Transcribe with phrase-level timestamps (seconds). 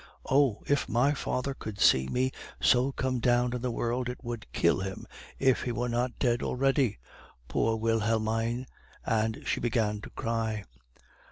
[0.27, 0.63] Oh!
[0.65, 4.79] if my father could see me so come down in the world, it would kill
[4.79, 5.05] him
[5.37, 6.97] if he were not dead already!
[7.47, 8.65] Poor Wilhelmine!'
[9.05, 10.63] and she began to cry.